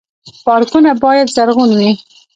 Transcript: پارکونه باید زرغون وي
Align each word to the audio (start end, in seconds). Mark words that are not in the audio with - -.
پارکونه 0.45 0.91
باید 1.03 1.27
زرغون 1.35 1.69
وي 1.79 1.91